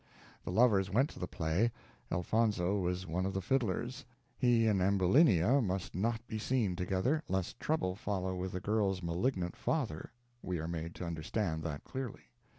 The 0.43 0.51
lovers 0.51 0.89
went 0.89 1.11
to 1.11 1.19
the 1.19 1.27
play. 1.27 1.71
Elfonzo 2.11 2.79
was 2.79 3.05
one 3.05 3.23
of 3.23 3.33
the 3.35 3.39
fiddlers. 3.39 4.03
He 4.35 4.65
and 4.65 4.81
Ambulinia 4.81 5.61
must 5.61 5.93
not 5.93 6.25
be 6.27 6.39
seen 6.39 6.75
together, 6.75 7.21
lest 7.27 7.59
trouble 7.59 7.95
follow 7.95 8.33
with 8.35 8.53
the 8.53 8.61
girl's 8.61 9.03
malignant 9.03 9.55
father; 9.55 10.11
we 10.41 10.57
are 10.57 10.67
made 10.67 10.95
to 10.95 11.05
understand 11.05 11.61
that 11.61 11.83
clearly. 11.83 12.31